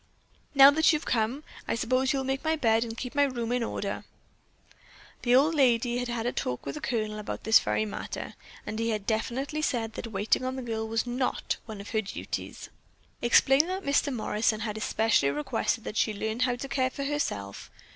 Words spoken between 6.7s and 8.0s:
the Colonel about this very